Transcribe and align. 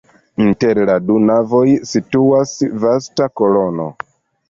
Inter 0.45 0.81
la 0.91 0.95
du 1.09 1.19
navoj 1.27 1.63
situas 1.91 2.57
vasta 2.87 3.33
kolono. 3.43 3.91